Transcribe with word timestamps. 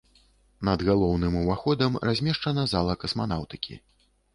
Над 0.69 0.83
галоўным 0.87 1.37
уваходам 1.43 2.03
размешчана 2.11 2.67
зала 2.77 3.01
касманаўтыкі. 3.05 3.85